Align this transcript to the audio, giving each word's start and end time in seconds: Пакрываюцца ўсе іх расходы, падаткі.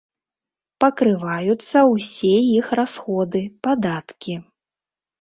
Пакрываюцца 0.83 1.77
ўсе 1.93 2.33
іх 2.57 2.67
расходы, 2.83 3.45
падаткі. 3.69 4.33